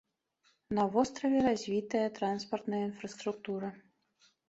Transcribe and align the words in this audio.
На 0.79 0.83
востраве 0.95 1.39
развітая 1.49 2.03
транспартная 2.19 2.83
інфраструктура. 2.91 3.75